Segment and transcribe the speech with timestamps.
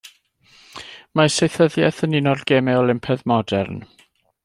[1.19, 3.83] Mae saethyddiaeth yn un o'r gemau Olympaidd modern.